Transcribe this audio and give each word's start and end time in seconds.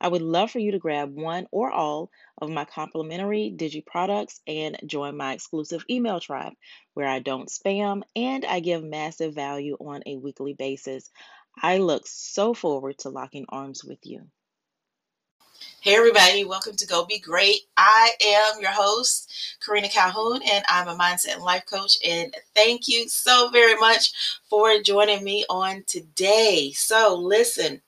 I 0.00 0.08
would 0.08 0.22
love 0.22 0.50
for 0.50 0.60
you 0.60 0.72
to 0.72 0.78
grab 0.78 1.14
one 1.14 1.46
or 1.50 1.70
all 1.70 2.10
of 2.40 2.50
my 2.50 2.64
complimentary 2.64 3.52
Digi 3.54 3.84
products 3.84 4.40
and 4.46 4.78
join 4.86 5.16
my 5.16 5.32
exclusive 5.32 5.84
email 5.90 6.20
tribe 6.20 6.52
where 6.94 7.08
I 7.08 7.18
don't 7.18 7.48
spam 7.48 8.02
and 8.14 8.44
I 8.44 8.60
give 8.60 8.84
massive 8.84 9.34
value 9.34 9.76
on 9.80 10.02
a 10.06 10.16
weekly 10.16 10.54
basis. 10.54 11.10
I 11.60 11.78
look 11.78 12.06
so 12.06 12.54
forward 12.54 12.98
to 12.98 13.08
locking 13.08 13.46
arms 13.48 13.84
with 13.84 13.98
you. 14.04 14.28
Hey, 15.80 15.96
everybody, 15.96 16.44
welcome 16.44 16.76
to 16.76 16.86
Go 16.86 17.04
Be 17.04 17.18
Great. 17.18 17.62
I 17.76 18.10
am 18.20 18.60
your 18.60 18.72
host, 18.72 19.32
Karina 19.64 19.88
Calhoun, 19.88 20.40
and 20.42 20.64
I'm 20.68 20.88
a 20.88 20.96
mindset 20.96 21.34
and 21.34 21.42
life 21.42 21.66
coach. 21.66 21.96
And 22.06 22.34
thank 22.54 22.88
you 22.88 23.08
so 23.08 23.48
very 23.50 23.76
much 23.76 24.40
for 24.48 24.80
joining 24.80 25.22
me 25.24 25.44
on 25.48 25.84
today. 25.86 26.72
So, 26.74 27.14
listen, 27.16 27.80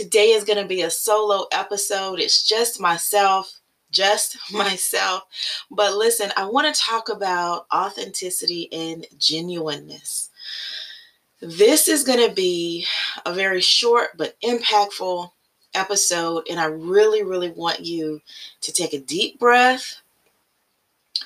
today 0.00 0.30
is 0.30 0.44
going 0.44 0.58
to 0.58 0.66
be 0.66 0.80
a 0.80 0.90
solo 0.90 1.46
episode. 1.52 2.20
It's 2.20 2.42
just 2.42 2.80
myself, 2.80 3.60
just 3.90 4.38
myself. 4.52 5.24
But 5.70 5.94
listen, 5.94 6.32
I 6.38 6.46
want 6.46 6.74
to 6.74 6.80
talk 6.80 7.10
about 7.10 7.66
authenticity 7.74 8.72
and 8.72 9.06
genuineness. 9.18 10.30
This 11.42 11.86
is 11.86 12.02
going 12.02 12.26
to 12.26 12.34
be 12.34 12.86
a 13.26 13.34
very 13.34 13.60
short 13.60 14.16
but 14.16 14.40
impactful 14.40 15.30
episode, 15.74 16.46
and 16.50 16.58
I 16.58 16.66
really, 16.66 17.22
really 17.22 17.50
want 17.50 17.80
you 17.80 18.20
to 18.62 18.72
take 18.72 18.94
a 18.94 19.00
deep 19.00 19.38
breath. 19.38 20.00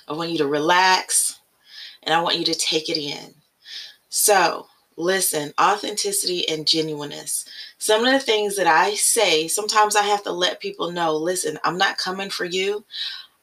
I 0.08 0.14
want 0.14 0.30
you 0.30 0.39
to 0.39 0.48
relax, 0.48 1.39
and 2.02 2.12
I 2.12 2.20
want 2.20 2.39
you 2.39 2.45
to 2.45 2.55
take 2.55 2.89
it 2.89 2.98
in. 2.98 3.34
So, 4.08 4.67
listen 4.97 5.53
authenticity 5.61 6.48
and 6.48 6.67
genuineness. 6.67 7.47
Some 7.78 8.05
of 8.05 8.12
the 8.12 8.20
things 8.20 8.56
that 8.56 8.67
I 8.67 8.95
say, 8.95 9.48
sometimes 9.48 9.97
I 9.97 10.03
have 10.03 10.23
to 10.25 10.33
let 10.33 10.61
people 10.61 10.91
know 10.91 11.17
listen, 11.17 11.59
I'm 11.64 11.78
not 11.78 11.98
coming 11.98 12.31
for 12.31 12.45
you. 12.45 12.84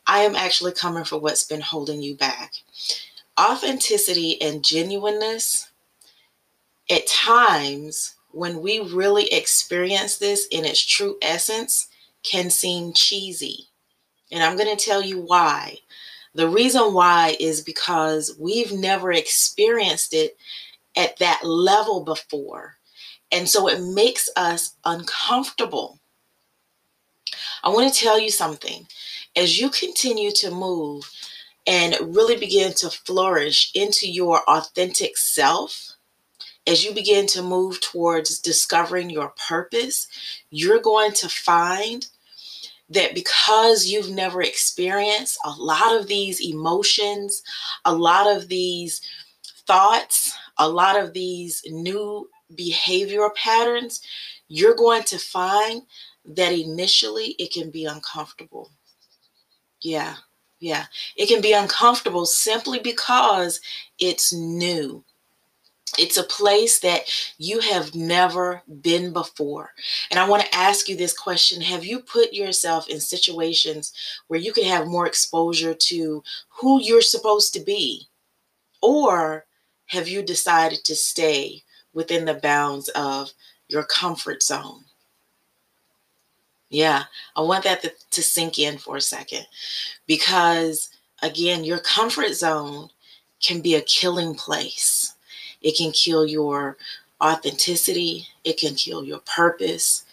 I 0.07 0.19
am 0.19 0.35
actually 0.35 0.73
coming 0.73 1.03
for 1.03 1.19
what's 1.19 1.43
been 1.43 1.61
holding 1.61 2.01
you 2.01 2.15
back. 2.15 2.53
Authenticity 3.39 4.41
and 4.41 4.63
genuineness, 4.63 5.69
at 6.89 7.07
times, 7.07 8.15
when 8.31 8.61
we 8.61 8.79
really 8.79 9.31
experience 9.31 10.17
this 10.17 10.47
in 10.47 10.65
its 10.65 10.83
true 10.83 11.17
essence, 11.21 11.87
can 12.23 12.49
seem 12.49 12.93
cheesy. 12.93 13.67
And 14.31 14.43
I'm 14.43 14.57
going 14.57 14.75
to 14.75 14.83
tell 14.83 15.01
you 15.01 15.21
why. 15.21 15.77
The 16.33 16.47
reason 16.47 16.93
why 16.93 17.35
is 17.39 17.61
because 17.61 18.35
we've 18.39 18.71
never 18.71 19.11
experienced 19.11 20.13
it 20.13 20.37
at 20.97 21.17
that 21.17 21.41
level 21.43 22.03
before. 22.03 22.75
And 23.31 23.47
so 23.47 23.67
it 23.67 23.81
makes 23.81 24.29
us 24.35 24.75
uncomfortable. 24.85 25.99
I 27.63 27.69
want 27.69 27.93
to 27.93 27.99
tell 27.99 28.19
you 28.19 28.29
something. 28.29 28.87
As 29.35 29.59
you 29.59 29.69
continue 29.69 30.31
to 30.31 30.51
move 30.51 31.09
and 31.65 31.95
really 32.01 32.35
begin 32.35 32.73
to 32.73 32.89
flourish 32.89 33.71
into 33.75 34.11
your 34.11 34.41
authentic 34.49 35.17
self, 35.17 35.95
as 36.67 36.83
you 36.83 36.93
begin 36.93 37.25
to 37.27 37.41
move 37.41 37.79
towards 37.81 38.39
discovering 38.39 39.09
your 39.09 39.33
purpose, 39.47 40.07
you're 40.49 40.81
going 40.81 41.11
to 41.13 41.29
find 41.29 42.07
that 42.89 43.15
because 43.15 43.87
you've 43.87 44.09
never 44.09 44.41
experienced 44.41 45.39
a 45.45 45.51
lot 45.51 45.95
of 45.95 46.07
these 46.07 46.41
emotions, 46.41 47.41
a 47.85 47.95
lot 47.95 48.27
of 48.27 48.49
these 48.49 49.01
thoughts, 49.65 50.37
a 50.57 50.67
lot 50.67 50.99
of 50.99 51.13
these 51.13 51.61
new 51.67 52.29
behavioral 52.55 53.33
patterns, 53.35 54.01
you're 54.47 54.75
going 54.75 55.03
to 55.03 55.17
find 55.17 55.83
that 56.25 56.51
initially 56.51 57.35
it 57.39 57.51
can 57.51 57.71
be 57.71 57.85
uncomfortable. 57.85 58.71
Yeah, 59.81 60.15
yeah. 60.59 60.85
It 61.15 61.27
can 61.27 61.41
be 61.41 61.53
uncomfortable 61.53 62.25
simply 62.25 62.79
because 62.79 63.59
it's 63.99 64.33
new. 64.33 65.03
It's 65.97 66.17
a 66.17 66.23
place 66.23 66.79
that 66.79 67.11
you 67.37 67.59
have 67.59 67.95
never 67.95 68.61
been 68.81 69.11
before. 69.11 69.71
And 70.09 70.19
I 70.19 70.27
want 70.27 70.43
to 70.43 70.55
ask 70.55 70.87
you 70.87 70.95
this 70.95 71.17
question 71.17 71.61
Have 71.61 71.83
you 71.83 71.99
put 71.99 72.31
yourself 72.31 72.87
in 72.87 73.01
situations 73.01 73.91
where 74.27 74.39
you 74.39 74.53
can 74.53 74.63
have 74.65 74.87
more 74.87 75.05
exposure 75.05 75.73
to 75.73 76.23
who 76.49 76.81
you're 76.81 77.01
supposed 77.01 77.53
to 77.55 77.59
be? 77.59 78.07
Or 78.81 79.45
have 79.91 80.07
you 80.07 80.21
decided 80.23 80.83
to 80.85 80.95
stay 80.95 81.63
within 81.93 82.25
the 82.25 82.35
bounds 82.35 82.89
of 82.89 83.31
your 83.67 83.83
comfort 83.83 84.43
zone? 84.43 84.83
Yeah, 86.69 87.03
I 87.35 87.41
want 87.41 87.65
that 87.65 87.81
to, 87.81 87.91
to 88.11 88.23
sink 88.23 88.57
in 88.57 88.77
for 88.77 88.97
a 88.97 89.01
second 89.01 89.45
because, 90.07 90.89
again, 91.21 91.63
your 91.63 91.79
comfort 91.79 92.33
zone 92.33 92.89
can 93.41 93.61
be 93.61 93.75
a 93.75 93.81
killing 93.81 94.35
place 94.35 95.13
it 95.61 95.77
can 95.77 95.91
kill 95.91 96.25
your 96.25 96.77
authenticity. 97.21 98.27
It 98.43 98.57
can 98.59 98.75
kill 98.75 99.03
your 99.03 99.19
purpose. 99.19 100.05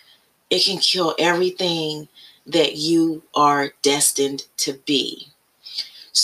It 0.51 0.65
can 0.65 0.79
kill 0.79 1.15
everything 1.19 2.09
that 2.47 2.77
you 2.77 3.23
are 3.35 3.73
destined 3.83 4.47
to 4.59 4.75
be. 4.87 5.29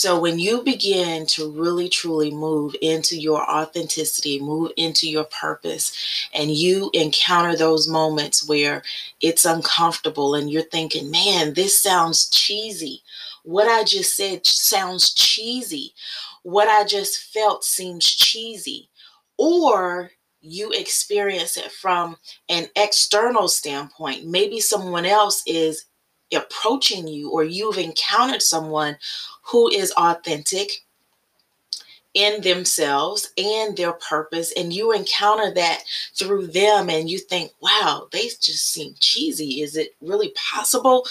So, 0.05 0.19
when 0.19 0.37
you 0.37 0.61
begin 0.61 1.25
to 1.29 1.49
really 1.49 1.89
truly 1.89 2.29
move 2.29 2.75
into 2.83 3.19
your 3.19 3.41
authenticity, 3.49 4.39
move 4.39 4.71
into 4.77 5.09
your 5.09 5.23
purpose, 5.23 6.29
and 6.31 6.51
you 6.51 6.91
encounter 6.93 7.55
those 7.57 7.89
moments 7.89 8.47
where 8.47 8.83
it's 9.21 9.45
uncomfortable 9.45 10.35
and 10.35 10.51
you're 10.51 10.61
thinking, 10.61 11.09
man, 11.09 11.55
this 11.55 11.81
sounds 11.81 12.29
cheesy. 12.29 13.01
What 13.45 13.67
I 13.67 13.83
just 13.83 14.15
said 14.15 14.45
sounds 14.45 15.11
cheesy. 15.11 15.95
What 16.43 16.67
I 16.67 16.83
just 16.83 17.33
felt 17.33 17.63
seems 17.63 18.05
cheesy 18.05 18.91
or 19.39 20.11
you 20.39 20.69
experience 20.73 21.57
it 21.57 21.71
from 21.71 22.15
an 22.47 22.67
external 22.75 23.47
standpoint. 23.47 24.27
Maybe 24.27 24.59
someone 24.59 25.07
else 25.07 25.41
is 25.47 25.85
approaching 26.35 27.07
you, 27.07 27.29
or 27.31 27.43
you've 27.43 27.77
encountered 27.77 28.41
someone 28.41 28.97
who 29.41 29.69
is 29.69 29.91
authentic 29.93 30.83
in 32.13 32.41
themselves 32.41 33.33
and 33.37 33.75
their 33.75 33.91
purpose, 33.93 34.53
and 34.53 34.71
you 34.71 34.93
encounter 34.93 35.53
that 35.53 35.83
through 36.13 36.47
them, 36.47 36.89
and 36.89 37.09
you 37.09 37.17
think, 37.17 37.51
wow, 37.61 38.07
they 38.11 38.23
just 38.23 38.71
seem 38.71 38.95
cheesy. 38.99 39.61
Is 39.61 39.75
it 39.75 39.95
really 40.01 40.33
possible? 40.51 41.05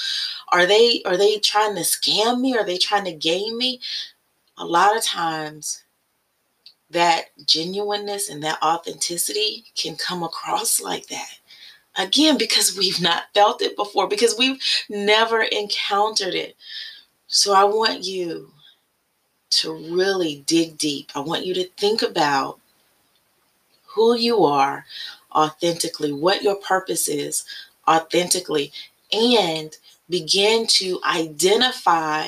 Are 0.53 0.67
they 0.67 1.03
are 1.05 1.19
they 1.19 1.39
trying 1.39 1.75
to 1.75 1.83
scam 1.83 2.41
me? 2.41 2.57
Are 2.57 2.65
they 2.65 2.79
trying 2.79 3.05
to 3.05 3.13
game 3.13 3.59
me? 3.59 3.81
A 4.57 4.65
lot 4.65 4.97
of 4.97 5.05
times 5.05 5.85
that 6.91 7.27
genuineness 7.47 8.31
and 8.31 8.43
that 8.43 8.63
authenticity 8.63 9.65
can 9.77 9.97
come 9.97 10.23
across 10.23 10.81
like 10.81 11.07
that. 11.09 11.39
Again, 11.97 12.37
because 12.39 12.77
we've 12.77 13.01
not 13.01 13.25
felt 13.35 13.63
it 13.63 13.77
before, 13.77 14.09
because 14.09 14.37
we've 14.39 14.61
never 14.89 15.43
encountered 15.43 16.35
it. 16.35 16.57
So 17.29 17.55
I 17.55 17.65
want 17.65 18.05
you 18.05 18.51
to 19.51 19.73
really 19.95 20.43
dig 20.47 20.77
deep. 20.77 21.11
I 21.15 21.21
want 21.21 21.47
you 21.47 21.55
to 21.55 21.69
think 21.77 22.03
about 22.03 22.59
who 23.85 24.17
you 24.17 24.45
are 24.45 24.85
authentically, 25.35 26.13
what 26.13 26.43
your 26.43 26.57
purpose 26.57 27.07
is 27.09 27.45
authentically, 27.87 28.73
and 29.13 29.77
begin 30.09 30.67
to 30.67 31.01
identify 31.05 32.27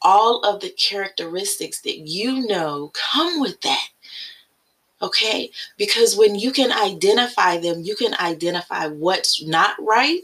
all 0.00 0.40
of 0.44 0.60
the 0.60 0.70
characteristics 0.70 1.80
that 1.82 1.98
you 1.98 2.46
know 2.46 2.92
come 2.94 3.40
with 3.40 3.60
that. 3.62 3.88
Okay? 5.02 5.50
Because 5.76 6.16
when 6.16 6.36
you 6.36 6.52
can 6.52 6.72
identify 6.72 7.58
them, 7.58 7.82
you 7.82 7.96
can 7.96 8.14
identify 8.20 8.86
what's 8.88 9.42
not 9.44 9.74
right. 9.80 10.20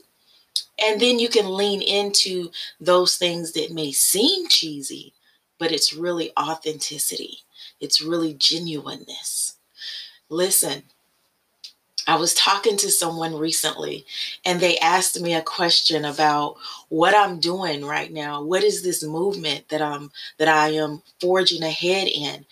And 0.81 1.01
then 1.01 1.19
you 1.19 1.29
can 1.29 1.57
lean 1.57 1.83
into 1.83 2.51
those 2.81 3.17
things 3.17 3.53
that 3.53 3.73
may 3.73 3.93
seem 3.93 4.49
cheesy, 4.49 5.13
but 5.59 5.73
it's 5.73 5.93
really 5.93 6.33
authenticity, 6.39 7.39
it's 7.81 8.01
really 8.01 8.35
genuineness. 8.35 9.57
Listen, 10.31 10.85
I 12.07 12.17
was 12.17 12.35
talking 12.35 12.77
to 12.79 12.91
someone 12.91 13.35
recently 13.37 14.07
and 14.45 14.61
they 14.61 14.79
asked 14.79 15.21
me 15.21 15.35
a 15.35 15.43
question 15.43 16.05
about 16.07 16.57
what 16.89 17.15
I'm 17.15 17.39
doing 17.41 17.85
right 17.85 18.13
now. 18.13 18.43
What 18.43 18.65
is 18.65 18.83
this 18.83 19.03
movement 19.05 19.69
that 19.69 19.83
I'm 19.83 20.11
that 20.39 20.49
I 20.49 20.71
am 20.71 21.03
forging 21.21 21.63
ahead 21.63 22.09
in? 22.09 22.47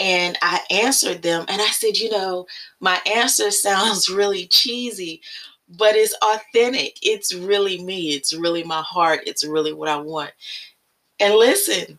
And 0.00 0.38
I 0.40 0.60
answered 0.70 1.20
them 1.20 1.44
and 1.46 1.60
I 1.60 1.66
said, 1.66 1.98
you 1.98 2.10
know, 2.10 2.46
my 2.80 2.98
answer 3.06 3.50
sounds 3.50 4.08
really 4.08 4.46
cheesy, 4.46 5.20
but 5.68 5.94
it's 5.94 6.14
authentic. 6.22 6.98
It's 7.02 7.34
really 7.34 7.84
me. 7.84 8.14
It's 8.14 8.34
really 8.34 8.64
my 8.64 8.80
heart. 8.80 9.20
It's 9.26 9.46
really 9.46 9.74
what 9.74 9.88
I 9.88 9.98
want. 9.98 10.32
And 11.20 11.34
listen, 11.34 11.98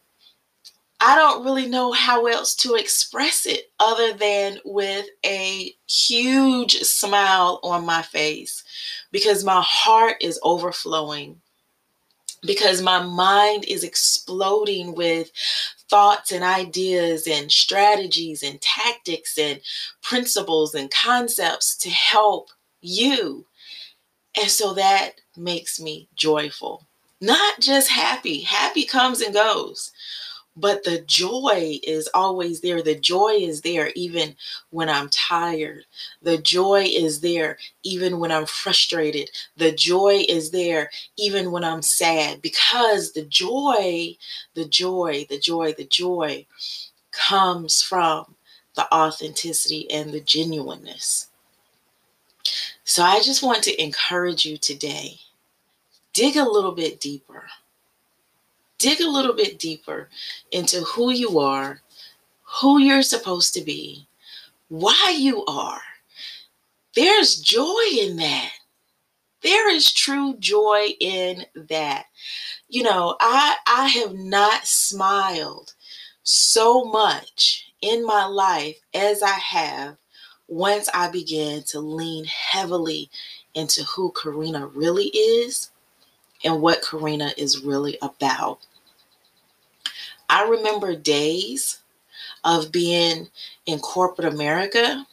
I 0.99 1.15
don't 1.15 1.43
really 1.43 1.67
know 1.67 1.91
how 1.91 2.25
else 2.25 2.55
to 2.57 2.75
express 2.75 3.45
it 3.45 3.71
other 3.79 4.13
than 4.13 4.59
with 4.65 5.05
a 5.25 5.75
huge 5.87 6.79
smile 6.81 7.59
on 7.63 7.85
my 7.85 8.01
face 8.01 8.63
because 9.11 9.43
my 9.43 9.61
heart 9.65 10.17
is 10.21 10.39
overflowing, 10.43 11.41
because 12.43 12.81
my 12.81 13.01
mind 13.01 13.65
is 13.65 13.83
exploding 13.83 14.93
with 14.95 15.31
thoughts 15.91 16.31
and 16.31 16.43
ideas 16.43 17.27
and 17.27 17.51
strategies 17.51 18.41
and 18.41 18.59
tactics 18.61 19.37
and 19.37 19.59
principles 20.01 20.73
and 20.73 20.89
concepts 20.89 21.75
to 21.77 21.89
help 21.91 22.49
you. 22.81 23.45
And 24.39 24.49
so 24.49 24.73
that 24.73 25.21
makes 25.37 25.79
me 25.79 26.07
joyful, 26.15 26.87
not 27.19 27.59
just 27.59 27.89
happy. 27.89 28.41
Happy 28.41 28.85
comes 28.85 29.21
and 29.21 29.33
goes 29.33 29.91
but 30.55 30.83
the 30.83 31.01
joy 31.01 31.79
is 31.83 32.09
always 32.13 32.59
there. 32.61 32.81
The 32.81 32.95
joy 32.95 33.33
is 33.39 33.61
there 33.61 33.91
even 33.95 34.35
when 34.69 34.89
I'm 34.89 35.09
tired. 35.09 35.85
The 36.21 36.37
joy 36.37 36.83
is 36.83 37.21
there 37.21 37.57
even 37.83 38.19
when 38.19 38.31
I'm 38.31 38.45
frustrated. 38.45 39.29
The 39.57 39.71
joy 39.71 40.25
is 40.27 40.51
there 40.51 40.91
even 41.17 41.51
when 41.51 41.63
I'm 41.63 41.81
sad 41.81 42.41
because 42.41 43.13
the 43.13 43.23
joy, 43.23 44.17
the 44.53 44.65
joy, 44.65 45.25
the 45.29 45.39
joy, 45.39 45.73
the 45.73 45.85
joy 45.85 46.45
comes 47.11 47.81
from 47.81 48.35
the 48.75 48.93
authenticity 48.93 49.89
and 49.91 50.11
the 50.11 50.21
genuineness. 50.21 51.27
So 52.83 53.03
I 53.03 53.21
just 53.21 53.43
want 53.43 53.63
to 53.63 53.81
encourage 53.81 54.45
you 54.45 54.57
today 54.57 55.19
dig 56.13 56.35
a 56.35 56.43
little 56.43 56.73
bit 56.73 56.99
deeper 56.99 57.47
dig 58.81 58.99
a 58.99 59.09
little 59.09 59.33
bit 59.33 59.59
deeper 59.59 60.09
into 60.51 60.81
who 60.81 61.11
you 61.11 61.39
are, 61.39 61.81
who 62.43 62.79
you're 62.79 63.03
supposed 63.03 63.53
to 63.53 63.61
be, 63.61 64.07
why 64.69 65.15
you 65.17 65.45
are. 65.45 65.81
There's 66.95 67.37
joy 67.37 67.83
in 67.99 68.17
that. 68.17 68.51
There 69.43 69.73
is 69.73 69.93
true 69.93 70.35
joy 70.39 70.89
in 70.99 71.45
that. 71.55 72.05
You 72.69 72.83
know, 72.83 73.15
I 73.21 73.55
I 73.65 73.87
have 73.87 74.13
not 74.13 74.65
smiled 74.65 75.73
so 76.23 76.85
much 76.85 77.71
in 77.81 78.05
my 78.05 78.25
life 78.25 78.77
as 78.93 79.23
I 79.23 79.29
have 79.39 79.97
once 80.47 80.89
I 80.93 81.09
began 81.09 81.63
to 81.63 81.79
lean 81.79 82.25
heavily 82.25 83.09
into 83.53 83.83
who 83.83 84.11
Karina 84.21 84.67
really 84.67 85.07
is 85.07 85.71
and 86.43 86.61
what 86.61 86.83
Karina 86.83 87.31
is 87.37 87.63
really 87.63 87.97
about. 88.01 88.59
I 90.31 90.47
remember 90.47 90.95
days 90.95 91.81
of 92.45 92.71
being 92.71 93.27
in 93.65 93.79
corporate 93.79 94.33
America 94.33 95.05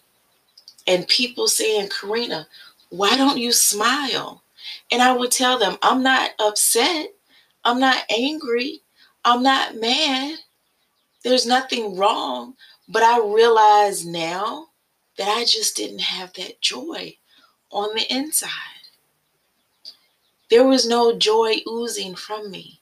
and 0.86 1.08
people 1.08 1.48
saying, 1.48 1.88
Karina, 1.88 2.46
why 2.90 3.16
don't 3.16 3.36
you 3.36 3.50
smile? 3.50 4.44
And 4.92 5.02
I 5.02 5.10
would 5.10 5.32
tell 5.32 5.58
them, 5.58 5.76
I'm 5.82 6.04
not 6.04 6.30
upset. 6.38 7.08
I'm 7.64 7.80
not 7.80 8.04
angry. 8.16 8.80
I'm 9.24 9.42
not 9.42 9.74
mad. 9.74 10.38
There's 11.24 11.46
nothing 11.46 11.96
wrong. 11.96 12.54
But 12.88 13.02
I 13.02 13.18
realize 13.18 14.06
now 14.06 14.68
that 15.16 15.28
I 15.28 15.44
just 15.44 15.76
didn't 15.76 16.00
have 16.00 16.32
that 16.34 16.60
joy 16.60 17.16
on 17.72 17.92
the 17.96 18.06
inside. 18.14 18.50
There 20.48 20.64
was 20.64 20.88
no 20.88 21.18
joy 21.18 21.56
oozing 21.68 22.14
from 22.14 22.52
me 22.52 22.78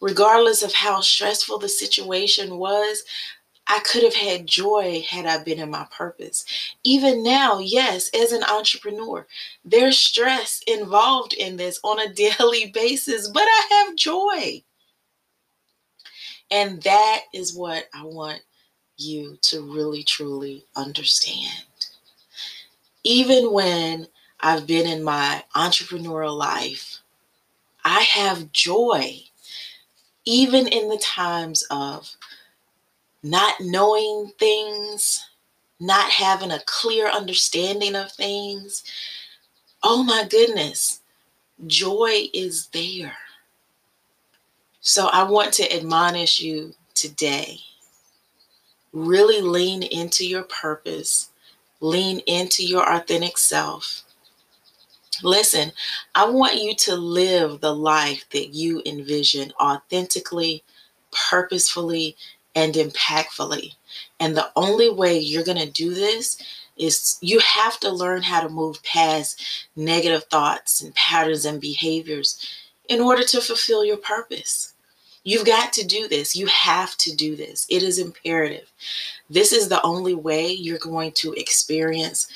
regardless 0.00 0.62
of 0.62 0.72
how 0.72 1.00
stressful 1.00 1.58
the 1.58 1.68
situation 1.68 2.58
was, 2.58 3.04
I 3.66 3.78
could 3.80 4.02
have 4.02 4.14
had 4.14 4.46
joy 4.46 5.04
had 5.08 5.26
I 5.26 5.44
been 5.44 5.60
in 5.60 5.70
my 5.70 5.86
purpose. 5.92 6.44
Even 6.82 7.22
now, 7.22 7.60
yes, 7.60 8.10
as 8.12 8.32
an 8.32 8.42
entrepreneur, 8.44 9.26
there's 9.64 9.98
stress 9.98 10.60
involved 10.66 11.34
in 11.34 11.56
this 11.56 11.78
on 11.84 12.00
a 12.00 12.12
daily 12.12 12.72
basis, 12.74 13.28
but 13.28 13.44
I 13.44 13.68
have 13.70 13.96
joy. 13.96 14.62
And 16.50 16.82
that 16.82 17.20
is 17.32 17.54
what 17.54 17.84
I 17.94 18.02
want 18.04 18.40
you 18.96 19.38
to 19.42 19.62
really, 19.62 20.02
truly 20.02 20.64
understand. 20.74 21.64
Even 23.04 23.52
when 23.52 24.08
I've 24.40 24.66
been 24.66 24.86
in 24.86 25.04
my 25.04 25.44
entrepreneurial 25.54 26.36
life, 26.36 26.98
I 27.84 28.00
have 28.00 28.52
joy 28.52 29.22
even 30.24 30.66
in 30.68 30.88
the 30.88 30.98
times 30.98 31.64
of 31.70 32.16
not 33.22 33.54
knowing 33.60 34.32
things, 34.38 35.26
not 35.78 36.10
having 36.10 36.50
a 36.50 36.62
clear 36.66 37.08
understanding 37.08 37.94
of 37.94 38.12
things, 38.12 38.84
oh 39.82 40.02
my 40.02 40.26
goodness, 40.28 41.00
joy 41.66 42.28
is 42.32 42.68
there. 42.68 43.16
So 44.80 45.08
I 45.08 45.22
want 45.24 45.52
to 45.54 45.76
admonish 45.76 46.40
you 46.40 46.74
today. 46.94 47.58
Really 48.92 49.40
lean 49.40 49.82
into 49.82 50.26
your 50.26 50.42
purpose, 50.44 51.30
lean 51.80 52.20
into 52.20 52.64
your 52.64 52.90
authentic 52.90 53.38
self, 53.38 54.02
Listen, 55.22 55.72
I 56.14 56.28
want 56.28 56.62
you 56.62 56.74
to 56.76 56.96
live 56.96 57.60
the 57.60 57.74
life 57.74 58.24
that 58.30 58.54
you 58.54 58.82
envision 58.86 59.52
authentically, 59.60 60.62
purposefully, 61.30 62.16
and 62.54 62.74
impactfully. 62.74 63.74
And 64.18 64.36
the 64.36 64.50
only 64.56 64.90
way 64.90 65.18
you're 65.18 65.44
going 65.44 65.58
to 65.58 65.70
do 65.70 65.94
this 65.94 66.38
is 66.76 67.18
you 67.20 67.38
have 67.40 67.78
to 67.80 67.90
learn 67.90 68.22
how 68.22 68.40
to 68.40 68.48
move 68.48 68.82
past 68.82 69.68
negative 69.76 70.24
thoughts 70.24 70.80
and 70.80 70.94
patterns 70.94 71.44
and 71.44 71.60
behaviors 71.60 72.66
in 72.88 73.00
order 73.00 73.22
to 73.22 73.40
fulfill 73.40 73.84
your 73.84 73.98
purpose. 73.98 74.74
You've 75.22 75.46
got 75.46 75.72
to 75.74 75.86
do 75.86 76.08
this. 76.08 76.34
You 76.34 76.46
have 76.46 76.96
to 76.98 77.14
do 77.14 77.36
this. 77.36 77.66
It 77.68 77.82
is 77.82 77.98
imperative. 77.98 78.72
This 79.28 79.52
is 79.52 79.68
the 79.68 79.82
only 79.82 80.14
way 80.14 80.50
you're 80.50 80.78
going 80.78 81.12
to 81.16 81.34
experience 81.34 82.26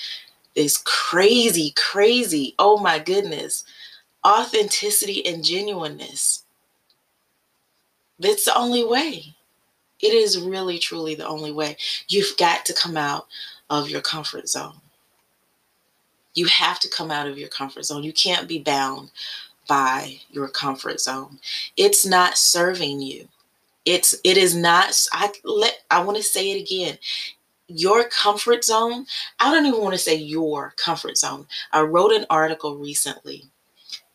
is 0.54 0.78
crazy, 0.78 1.72
crazy. 1.76 2.54
Oh 2.58 2.78
my 2.78 2.98
goodness. 2.98 3.64
Authenticity 4.26 5.24
and 5.26 5.44
genuineness. 5.44 6.44
That's 8.18 8.44
the 8.44 8.56
only 8.56 8.84
way. 8.84 9.34
It 10.00 10.12
is 10.12 10.40
really, 10.40 10.78
truly 10.78 11.14
the 11.14 11.26
only 11.26 11.52
way. 11.52 11.76
You've 12.08 12.36
got 12.38 12.64
to 12.66 12.74
come 12.74 12.96
out 12.96 13.26
of 13.70 13.88
your 13.88 14.00
comfort 14.00 14.48
zone. 14.48 14.80
You 16.34 16.46
have 16.46 16.80
to 16.80 16.88
come 16.90 17.10
out 17.10 17.26
of 17.28 17.38
your 17.38 17.48
comfort 17.48 17.84
zone. 17.84 18.02
You 18.02 18.12
can't 18.12 18.48
be 18.48 18.58
bound 18.58 19.10
by 19.68 20.18
your 20.30 20.48
comfort 20.48 21.00
zone. 21.00 21.38
It's 21.76 22.04
not 22.04 22.36
serving 22.36 23.00
you. 23.00 23.28
It's 23.84 24.14
it 24.24 24.36
is 24.36 24.54
not 24.54 24.94
I 25.12 25.30
let 25.44 25.78
I 25.90 26.02
want 26.02 26.16
to 26.16 26.22
say 26.22 26.50
it 26.50 26.60
again 26.60 26.98
your 27.74 28.04
comfort 28.04 28.64
zone. 28.64 29.06
I 29.40 29.52
don't 29.52 29.66
even 29.66 29.80
want 29.80 29.94
to 29.94 29.98
say 29.98 30.14
your 30.14 30.72
comfort 30.76 31.18
zone. 31.18 31.46
I 31.72 31.80
wrote 31.80 32.12
an 32.12 32.26
article 32.30 32.76
recently, 32.76 33.44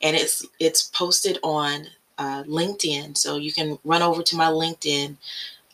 and 0.02 0.16
it's 0.16 0.46
it's 0.60 0.84
posted 0.84 1.38
on 1.44 1.88
uh, 2.18 2.44
LinkedIn, 2.44 3.18
so 3.18 3.38
you 3.38 3.52
can 3.54 3.78
run 3.84 4.02
over 4.02 4.24
to 4.24 4.36
my 4.36 4.48
LinkedIn. 4.48 5.18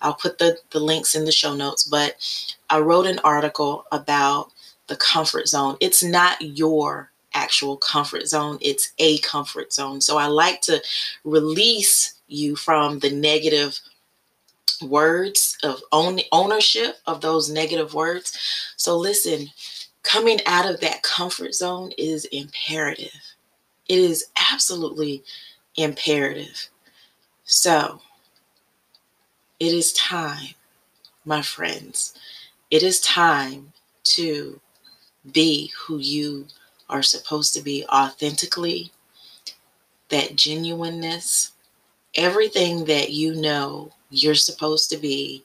I'll 0.02 0.16
put 0.16 0.38
the 0.38 0.58
the 0.72 0.80
links 0.80 1.16
in 1.16 1.26
the 1.26 1.32
show 1.32 1.56
notes. 1.56 1.84
But 1.84 2.16
I 2.70 2.80
wrote 2.80 3.06
an 3.06 3.20
article 3.24 3.86
about 3.92 4.52
the 4.88 4.96
comfort 4.96 5.48
zone. 5.48 5.78
It's 5.80 6.04
not 6.04 6.42
your 6.42 7.12
actual 7.34 7.78
comfort 7.78 8.28
zone. 8.28 8.58
It's 8.62 8.94
a 8.98 9.18
comfort 9.20 9.74
zone. 9.74 10.02
So 10.02 10.18
I 10.18 10.28
like 10.28 10.62
to 10.62 10.82
release 11.24 12.20
you 12.28 12.56
from 12.56 13.00
the 13.00 13.12
negative 13.12 13.80
words 14.82 15.58
of 15.64 15.82
own 15.92 16.20
ownership 16.32 16.98
of 17.08 17.22
those 17.22 17.50
negative 17.50 17.94
words. 17.94 18.38
So 18.78 18.98
listen, 18.98 19.50
coming 20.04 20.40
out 20.46 20.70
of 20.70 20.80
that 20.82 21.04
comfort 21.04 21.54
zone 21.54 21.92
is 21.98 22.26
imperative. 22.26 23.22
It 23.88 24.00
is 24.00 24.26
absolutely 24.52 25.24
imperative. 25.76 26.70
So 27.44 28.02
it 29.60 29.74
is 29.74 29.94
time, 29.94 30.56
my 31.24 31.42
friends. 31.42 32.14
It 32.72 32.84
is 32.84 33.00
time 33.00 33.72
to 34.04 34.60
be 35.32 35.72
who 35.78 35.98
you 35.98 36.48
are 36.90 37.04
supposed 37.04 37.54
to 37.54 37.62
be 37.62 37.86
authentically, 37.88 38.92
that 40.10 40.36
genuineness, 40.36 41.54
everything 42.16 42.86
that 42.86 43.12
you 43.12 43.34
know 43.36 43.92
you're 44.10 44.36
supposed 44.36 44.90
to 44.92 44.98
be 44.98 45.44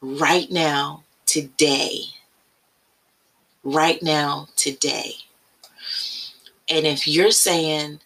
right 0.00 0.50
now, 0.50 1.02
today. 1.26 2.00
Right 3.64 4.02
now, 4.02 4.48
today. 4.56 5.14
And 6.68 6.86
if 6.86 7.06
you're 7.06 7.30
saying, 7.30 8.00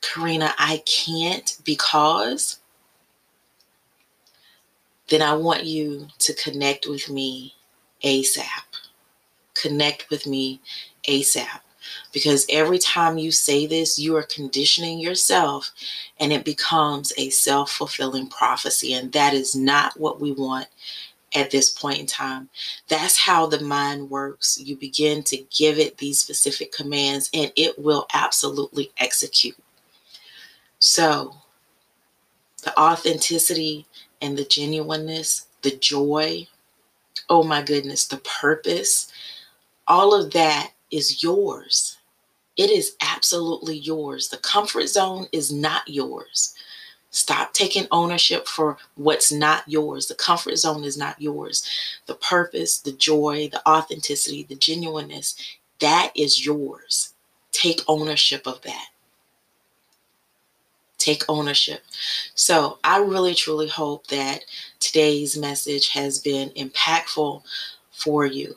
Karina, 0.00 0.54
I 0.58 0.82
can't 0.86 1.56
because, 1.64 2.60
then 5.08 5.22
I 5.22 5.34
want 5.34 5.64
you 5.64 6.08
to 6.18 6.34
connect 6.34 6.86
with 6.86 7.08
me 7.10 7.54
ASAP. 8.04 8.44
Connect 9.54 10.10
with 10.10 10.26
me 10.26 10.60
ASAP. 11.08 11.60
Because 12.12 12.46
every 12.48 12.78
time 12.78 13.18
you 13.18 13.30
say 13.30 13.66
this, 13.66 13.98
you 13.98 14.16
are 14.16 14.22
conditioning 14.22 14.98
yourself 14.98 15.70
and 16.18 16.32
it 16.32 16.44
becomes 16.44 17.12
a 17.16 17.30
self 17.30 17.70
fulfilling 17.70 18.28
prophecy. 18.28 18.94
And 18.94 19.12
that 19.12 19.34
is 19.34 19.54
not 19.54 19.98
what 19.98 20.20
we 20.20 20.32
want 20.32 20.66
at 21.34 21.50
this 21.50 21.70
point 21.70 21.98
in 21.98 22.06
time. 22.06 22.48
That's 22.88 23.18
how 23.18 23.46
the 23.46 23.60
mind 23.60 24.10
works. 24.10 24.58
You 24.60 24.76
begin 24.76 25.22
to 25.24 25.44
give 25.56 25.78
it 25.78 25.98
these 25.98 26.20
specific 26.20 26.72
commands 26.72 27.28
and 27.34 27.52
it 27.56 27.78
will 27.78 28.06
absolutely 28.14 28.92
execute. 28.98 29.56
So, 30.78 31.34
the 32.62 32.78
authenticity 32.78 33.86
and 34.22 34.36
the 34.36 34.44
genuineness, 34.44 35.46
the 35.62 35.76
joy, 35.76 36.46
oh 37.28 37.42
my 37.42 37.62
goodness, 37.62 38.06
the 38.06 38.18
purpose, 38.18 39.12
all 39.86 40.14
of 40.14 40.32
that 40.32 40.72
is 40.94 41.22
yours. 41.22 41.98
It 42.56 42.70
is 42.70 42.96
absolutely 43.00 43.76
yours. 43.76 44.28
The 44.28 44.36
comfort 44.36 44.86
zone 44.86 45.26
is 45.32 45.52
not 45.52 45.88
yours. 45.88 46.54
Stop 47.10 47.52
taking 47.52 47.86
ownership 47.90 48.46
for 48.46 48.76
what's 48.94 49.32
not 49.32 49.64
yours. 49.66 50.06
The 50.06 50.14
comfort 50.14 50.56
zone 50.56 50.84
is 50.84 50.96
not 50.96 51.20
yours. 51.20 51.68
The 52.06 52.14
purpose, 52.14 52.78
the 52.78 52.92
joy, 52.92 53.48
the 53.50 53.68
authenticity, 53.68 54.44
the 54.44 54.54
genuineness, 54.54 55.36
that 55.80 56.12
is 56.14 56.46
yours. 56.46 57.14
Take 57.50 57.82
ownership 57.88 58.46
of 58.46 58.62
that. 58.62 58.86
Take 60.98 61.24
ownership. 61.28 61.82
So, 62.34 62.78
I 62.84 62.98
really 62.98 63.34
truly 63.34 63.68
hope 63.68 64.06
that 64.08 64.44
today's 64.80 65.36
message 65.36 65.88
has 65.90 66.18
been 66.18 66.50
impactful 66.50 67.42
for 67.90 68.26
you. 68.26 68.56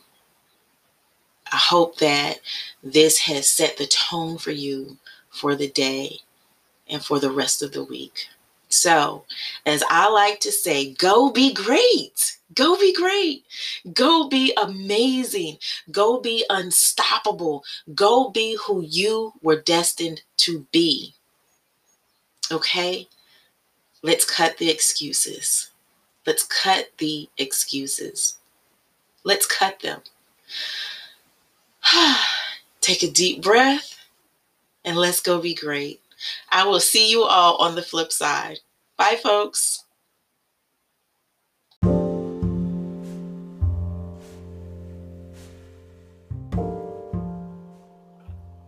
Hope 1.70 1.98
that 1.98 2.40
this 2.82 3.20
has 3.20 3.50
set 3.50 3.76
the 3.76 3.88
tone 3.88 4.38
for 4.38 4.52
you 4.52 4.98
for 5.30 5.54
the 5.54 5.70
day 5.70 6.20
and 6.90 7.04
for 7.04 7.20
the 7.20 7.30
rest 7.30 7.62
of 7.62 7.74
the 7.74 7.84
week. 7.84 8.30
So, 8.70 9.26
as 9.66 9.84
I 9.90 10.10
like 10.10 10.40
to 10.42 10.52
say, 10.52 10.94
go 10.94 11.30
be 11.30 11.54
great. 11.54 12.38
Go 12.56 12.78
be 12.78 12.94
great. 12.94 13.44
Go 13.94 14.30
be 14.30 14.54
amazing. 14.56 15.58
Go 15.92 16.22
be 16.22 16.46
unstoppable. 16.50 17.66
Go 17.94 18.30
be 18.30 18.58
who 18.66 18.82
you 18.84 19.34
were 19.42 19.62
destined 19.62 20.22
to 20.38 20.66
be. 20.72 21.16
Okay? 22.50 23.10
Let's 24.04 24.24
cut 24.24 24.58
the 24.58 24.70
excuses. 24.70 25.72
Let's 26.26 26.44
cut 26.44 26.92
the 26.98 27.28
excuses. 27.38 28.38
Let's 29.26 29.46
cut 29.46 29.82
them. 29.82 30.00
Take 32.82 33.04
a 33.04 33.12
deep 33.12 33.42
breath 33.42 33.98
and 34.84 34.98
let's 34.98 35.22
go 35.22 35.40
be 35.40 35.54
great. 35.54 36.02
I 36.50 36.66
will 36.66 36.80
see 36.80 37.12
you 37.12 37.24
all 37.24 37.58
on 37.58 37.76
the 37.76 37.82
flip 37.82 38.12
side. 38.12 38.60
Bye, 38.98 39.20
folks. 39.22 39.84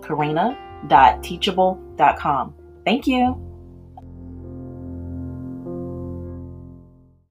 karina.teachable.com. 0.02 2.54
Thank 2.84 3.06
you. 3.06 3.45